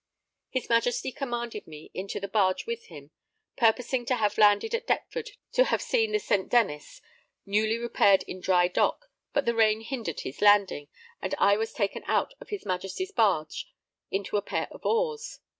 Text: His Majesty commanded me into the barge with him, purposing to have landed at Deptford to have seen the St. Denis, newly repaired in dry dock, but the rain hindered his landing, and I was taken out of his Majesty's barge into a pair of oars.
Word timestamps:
His 0.49 0.67
Majesty 0.67 1.11
commanded 1.11 1.67
me 1.67 1.91
into 1.93 2.19
the 2.19 2.27
barge 2.27 2.65
with 2.65 2.85
him, 2.87 3.11
purposing 3.55 4.03
to 4.07 4.15
have 4.15 4.39
landed 4.39 4.73
at 4.73 4.87
Deptford 4.87 5.29
to 5.51 5.65
have 5.65 5.79
seen 5.79 6.11
the 6.11 6.17
St. 6.17 6.49
Denis, 6.49 7.03
newly 7.45 7.77
repaired 7.77 8.23
in 8.23 8.41
dry 8.41 8.67
dock, 8.67 9.11
but 9.31 9.45
the 9.45 9.53
rain 9.53 9.81
hindered 9.81 10.21
his 10.21 10.41
landing, 10.41 10.87
and 11.21 11.35
I 11.37 11.55
was 11.55 11.71
taken 11.71 12.03
out 12.07 12.33
of 12.41 12.49
his 12.49 12.65
Majesty's 12.65 13.11
barge 13.11 13.67
into 14.09 14.37
a 14.37 14.41
pair 14.41 14.67
of 14.71 14.83
oars. 14.87 15.37